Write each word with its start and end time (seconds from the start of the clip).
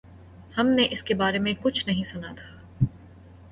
ہم 0.57 0.67
نے 0.67 0.87
اس 0.91 1.03
کے 1.03 1.13
بارے 1.13 1.39
میں 1.39 1.53
کچھ 1.61 1.87
نہیں 1.87 2.03
سنا 2.03 2.33
تھا۔ 2.35 2.85